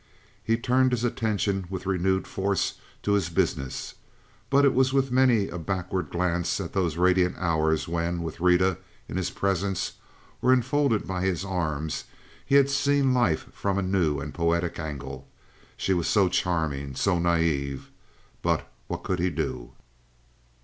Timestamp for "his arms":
11.21-12.05